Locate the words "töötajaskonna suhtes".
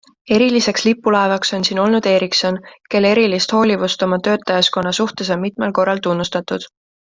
4.29-5.31